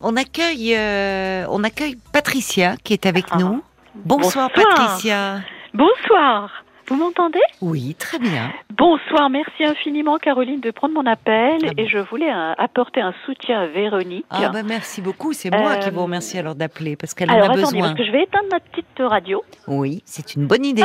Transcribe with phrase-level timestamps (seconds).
[0.00, 3.38] On accueille, euh, on accueille Patricia qui est avec Ah.
[3.38, 3.62] nous.
[3.94, 4.76] Bonsoir, Bonsoir.
[4.76, 5.40] Patricia.
[5.74, 6.64] Bonsoir.
[6.88, 7.38] Vous m'entendez?
[7.60, 8.50] Oui, très bien.
[8.76, 11.72] Bonsoir, merci infiniment Caroline de prendre mon appel Ah bon.
[11.76, 14.26] et je voulais euh, apporter un soutien à Véronique.
[14.30, 15.32] Ah bah merci beaucoup.
[15.32, 17.80] C'est moi qui vous Euh, remercie alors d'appeler parce qu'elle en a attendez, besoin.
[17.82, 19.44] parce que je vais éteindre ma petite radio.
[19.68, 20.82] Oui, c'est une bonne idée.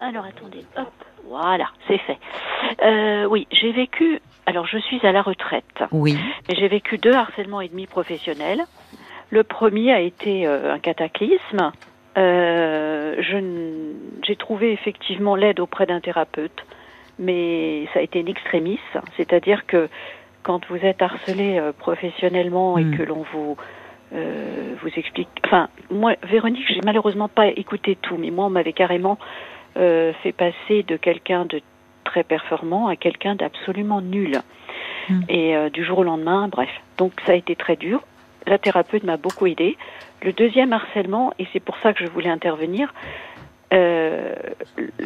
[0.00, 0.90] Alors attendez, hop,
[1.28, 2.18] voilà, c'est fait.
[2.84, 6.16] Euh, oui, j'ai vécu, alors je suis à la retraite, Oui.
[6.48, 8.62] mais j'ai vécu deux harcèlements et demi professionnels.
[9.30, 11.72] Le premier a été euh, un cataclysme.
[12.16, 13.16] Euh,
[14.22, 16.64] j'ai trouvé effectivement l'aide auprès d'un thérapeute,
[17.18, 19.88] mais ça a été une extrémiste, c'est-à-dire que
[20.42, 22.96] quand vous êtes harcelé euh, professionnellement et Mm.
[22.96, 23.56] que l'on vous
[24.12, 29.18] vous explique, enfin moi Véronique, j'ai malheureusement pas écouté tout, mais moi on m'avait carrément
[29.74, 31.60] fait passer de quelqu'un de
[32.14, 34.40] très performant à quelqu'un d'absolument nul.
[35.08, 35.20] Mm.
[35.28, 36.70] Et euh, du jour au lendemain, bref.
[36.96, 37.98] Donc ça a été très dur.
[38.46, 39.76] La thérapeute m'a beaucoup aidé.
[40.22, 42.94] Le deuxième harcèlement, et c'est pour ça que je voulais intervenir,
[43.72, 44.32] euh,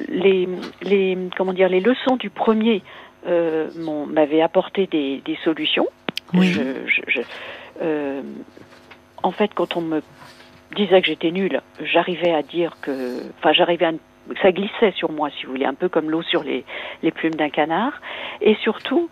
[0.09, 0.47] les,
[0.83, 2.83] les comment dire les leçons du premier
[3.27, 3.69] euh,
[4.07, 5.89] m'avaient apporté des, des solutions.
[6.35, 6.49] Oui.
[6.53, 7.21] Je, je- je-
[7.83, 8.21] euh,
[9.23, 10.03] en fait, quand on me
[10.77, 13.93] disait que j'étais nulle, j'arrivais à dire que, enfin, j'arrivais à,
[14.43, 16.65] ça glissait sur moi, si vous voulez, un peu comme l'eau sur les,
[17.03, 17.93] les plumes d'un canard.
[18.41, 19.09] Et surtout,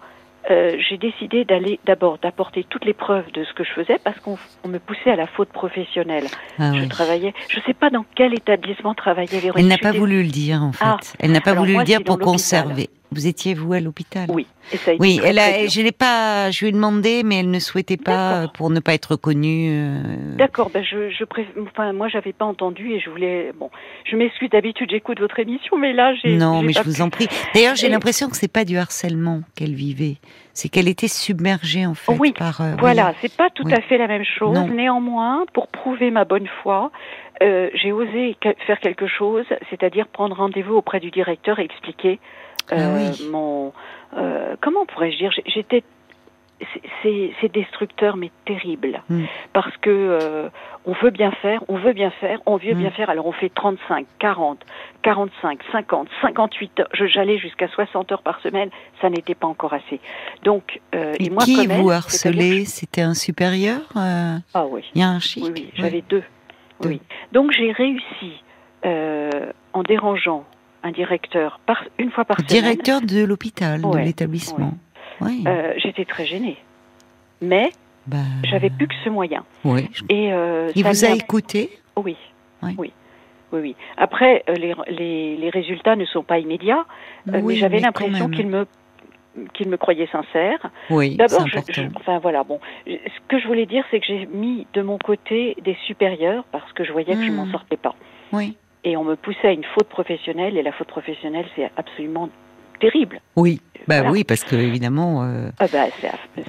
[0.51, 4.19] euh, j'ai décidé d'aller d'abord d'apporter toutes les preuves de ce que je faisais parce
[4.21, 6.27] qu'on on me poussait à la faute professionnelle.
[6.59, 6.89] Ah je oui.
[6.89, 9.65] travaillais, je sais pas dans quel établissement travaillait Véronique.
[9.65, 10.85] Elle n'a pas voulu le dire en fait.
[10.85, 10.99] Ah.
[11.19, 12.89] Elle n'a pas voulu le dire pour conserver.
[13.17, 14.27] Vous étiez vous à l'hôpital.
[14.31, 16.73] Oui, et ça a été Oui, très, elle a, je l'ai pas, je lui ai
[16.73, 19.71] demandé, mais elle ne souhaitait pas pour ne pas être connue.
[19.73, 21.25] euh, D'accord, ben je, je
[21.63, 23.71] enfin moi j'avais pas entendu et je voulais bon,
[24.05, 27.27] je m'excuse d'habitude j'écoute votre émission mais là j'ai Non, mais je vous en prie.
[27.55, 30.17] D'ailleurs, j'ai Et- l'impression que c'est pas du harcèlement qu'elle vivait,
[30.53, 32.61] c'est qu'elle était submergée en fait Oui, par.
[32.61, 33.73] euh, Voilà, c'est pas tout Oui.
[33.73, 34.55] à fait la même chose.
[34.55, 34.69] Non.
[34.69, 36.91] Néanmoins, pour prouver ma bonne foi,
[37.43, 42.19] euh, j'ai osé faire quelque chose, c'est-à-dire prendre rendez-vous auprès du directeur et expliquer
[42.73, 43.29] euh, oui.
[43.31, 43.73] mon
[44.17, 45.83] euh, comment pourrais-je dire J'étais
[47.03, 49.25] c'est- destructeur mais terrible Mm.
[49.53, 50.49] parce que euh,
[50.87, 52.79] on veut bien faire, on veut bien faire, on veut Mm.
[52.79, 53.09] bien faire.
[53.11, 54.59] Alors on fait 35, 40,
[55.03, 56.89] 45, 50, 58 heures.
[56.93, 58.71] Je- J'allais jusqu'à 60 heures par semaine.
[59.01, 60.01] Ça n'était pas encore assez.
[60.45, 65.45] Donc euh, Et et moi qui vous harcelait C'était un supérieur euh, ah oui, hiérarchique
[65.45, 66.25] oui, oui, j'avais deux.
[66.81, 66.89] Deux.
[66.89, 67.01] Oui.
[67.33, 68.43] Donc j'ai réussi
[68.85, 69.31] euh,
[69.73, 70.45] en dérangeant
[70.87, 72.49] un directeur par une fois par semaine.
[72.63, 74.73] Directeur de l'hôpital, de Ouais, l'établissement.
[75.23, 76.57] Euh, J'étais très gênée,
[77.41, 77.71] mais
[78.07, 79.45] Bah, j'avais plus que ce moyen.
[80.09, 82.17] Et euh, Il vous a écouté Oui.
[82.63, 82.93] Oui.
[83.53, 83.77] Oui.
[83.97, 86.85] Après, euh, les, les, les résultats ne sont pas immédiats,
[87.27, 88.67] Oui, mais j'avais l'impression qu'il me
[89.53, 90.71] qu'il me croyait sincère.
[90.89, 91.83] Oui, D'abord, je- important.
[91.93, 94.81] je- enfin voilà, bon, Je- ce que je voulais dire, c'est que j'ai mis de
[94.81, 97.53] mon côté des supérieurs parce que je voyais que je m'en Hmm.
[97.53, 97.95] sortais pas.
[98.33, 98.57] Oui.
[98.87, 102.29] Et on me poussait à une faute professionnelle, et la faute professionnelle, c'est absolument
[102.81, 103.21] terrible.
[103.35, 103.61] Oui.
[103.89, 104.11] Bah Voilà.
[104.13, 105.25] oui, parce que évidemment.
[105.25, 106.09] euh, Ah bah, c'est-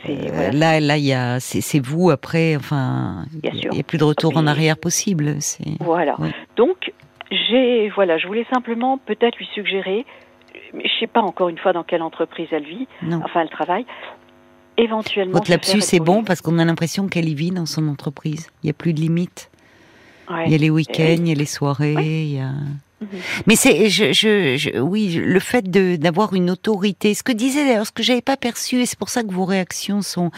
[0.09, 0.51] Euh, voilà.
[0.51, 2.55] Là, là, il y a, c'est vous après.
[2.55, 5.35] Enfin, il n'y a plus de retour en arrière possible.
[5.79, 6.15] Voilà.
[6.19, 6.29] Oui.
[6.57, 6.93] Donc,
[7.31, 10.05] j'ai, voilà, je voulais simplement peut-être lui suggérer,
[10.73, 13.19] je sais pas encore une fois dans quelle entreprise elle vit, non.
[13.23, 13.85] enfin elle travaille,
[14.77, 15.33] éventuellement.
[15.33, 18.47] Votre lapsus, c'est bon parce qu'on a l'impression qu'elle y vit dans son entreprise.
[18.63, 19.49] Il n'y a plus de limites.
[20.29, 20.43] Ouais.
[20.47, 21.93] Il y a les week-ends, il y a les soirées.
[22.23, 22.51] il y a...
[22.99, 23.07] Mhm.
[23.45, 27.13] Mais c'est, je, je, je- oui, le fait de d'avoir une autorité.
[27.13, 29.45] Ce que disait d'ailleurs, ce que j'avais pas perçu, et c'est pour ça que vos
[29.45, 30.31] réactions sont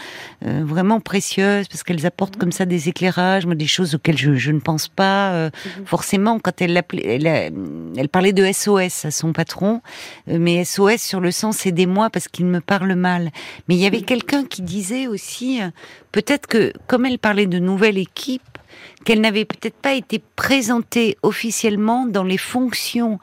[0.44, 2.40] euh, vraiment précieuses parce qu'elles apportent Mhm.
[2.40, 5.86] comme ça des éclairages, moi, des choses auxquelles je, je ne pense pas euh, Mhm.
[5.86, 6.38] forcément.
[6.38, 7.52] Quand elle, l'appelait- elle,
[7.96, 9.80] elle parlait de SOS à son patron,
[10.28, 13.30] euh, mais SOS sur le sens aidez-moi parce qu'il me parle mal.
[13.68, 15.70] Mais il y avait quelqu'un qui disait aussi, euh,
[16.12, 18.42] peut-être que comme elle parlait de nouvelle équipe
[19.04, 23.18] qu'elle n'avait peut-être pas été présentée officiellement dans les fonctions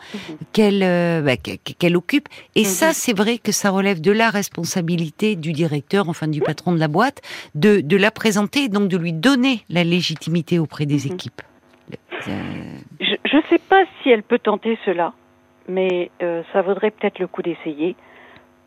[0.54, 2.28] qu'elle euh, bah, qu'elle occupe.
[2.56, 2.66] Et Mhm.
[2.66, 6.80] ça, c'est vrai que ça relève de la responsabilité du directeur, enfin du patron de
[6.80, 7.22] la boîte,
[7.56, 11.12] de, de la présenter et donc de lui donner la légitimité auprès des Mhm.
[11.14, 11.42] équipes.
[12.28, 12.32] Euh,
[13.00, 15.14] Je ne sais pas si elle peut tenter cela,
[15.70, 17.96] mais euh, ça vaudrait peut-être le coup d'essayer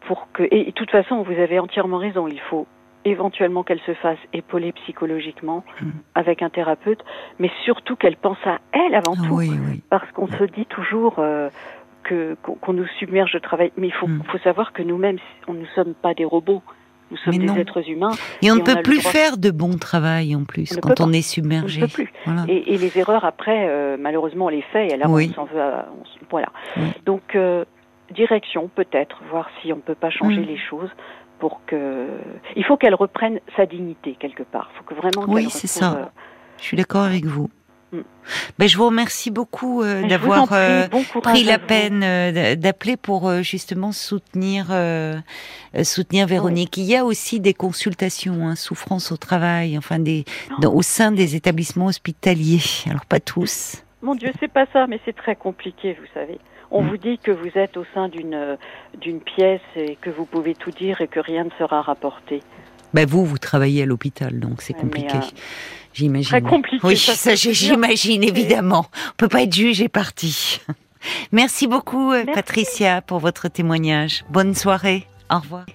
[0.07, 0.45] pour que.
[0.51, 2.29] Et de toute façon, vous avez entièrement raison.
[2.29, 2.67] Il faut
[3.05, 5.93] éventuellement qu'elle se fasse épauler psychologiquement Mhm.
[6.15, 7.03] avec un thérapeute,
[7.39, 9.83] mais surtout qu'elle pense à elle avant ah tout, oui, oui.
[9.91, 11.49] parce qu'on se dit toujours euh,
[12.03, 14.23] que qu'on nous submerge de travail, mais il faut, Mhm.
[14.25, 15.19] faut savoir que nous-mêmes,
[15.49, 16.63] on ne sommes pas des robots.
[17.11, 18.13] Nous sommes des êtres humains.
[18.41, 19.11] Et on ne peut plus droit.
[19.11, 21.81] faire de bon travail en plus On ne quand on est On ne submergé.
[21.81, 22.13] peut plus.
[22.25, 22.45] Voilà.
[22.47, 24.87] Et, et les erreurs après, euh, malheureusement, on les fait.
[24.93, 25.29] Et là, Oui.
[25.33, 25.61] on s'en veut.
[25.61, 26.51] À, on voilà.
[27.07, 27.65] Donc, euh,
[28.13, 30.45] direction peut-être, voir si on peut pas changer Mm.
[30.45, 30.91] les choses
[31.41, 32.07] pour que.
[32.57, 34.71] Il faut qu'elle reprenne sa dignité quelque part.
[34.75, 35.25] Il faut que vraiment.
[35.33, 35.93] Oui, c'est ça.
[35.95, 36.05] euh,
[36.59, 37.51] Je suis d'accord avec vous.
[37.93, 37.99] Mm.
[38.59, 42.01] Ben, je vous remercie beaucoup euh, d'avoir euh, bon pris la peine
[42.57, 44.67] d'appeler pour justement soutenir
[45.83, 46.77] soutenir Véronique.
[46.77, 50.55] Il y a aussi des consultations, hein, souffrance au travail, enfin des Oh.
[50.61, 52.61] dans- au sein des établissements hospitaliers.
[52.89, 53.83] Alors pas tous.
[54.03, 56.39] Mon Dieu, c'est pas ça, mais c'est très compliqué, vous savez.
[56.71, 56.89] On Mm.
[56.89, 58.57] vous dit que vous êtes au sein d'une euh,
[59.01, 62.43] d'une pièce et que vous pouvez tout dire et que rien ne sera rapporté.
[62.95, 65.17] Ben vous, vous travaillez à l'hôpital, donc c'est compliqué.
[65.17, 65.21] euh,
[65.93, 66.29] J'imagine.
[66.31, 66.85] Très compliqué.
[66.87, 68.87] Oui, ça, j'imagine évidemment.
[69.11, 70.61] On peut pas être juge et parti.
[71.33, 72.33] Merci beaucoup, euh, Merci.
[72.33, 74.25] Patricia, pour votre témoignage.
[74.31, 75.07] Bonne soirée.
[75.31, 75.67] Au revoir.